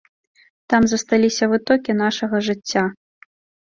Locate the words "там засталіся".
0.73-1.43